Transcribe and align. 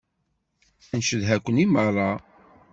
Ncedha-ken 0.97 1.61
i 1.63 1.65
meṛṛa. 1.67 2.11